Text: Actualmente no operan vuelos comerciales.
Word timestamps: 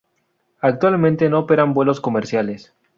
Actualmente 0.61 1.29
no 1.29 1.37
operan 1.37 1.75
vuelos 1.75 2.01
comerciales. 2.01 2.73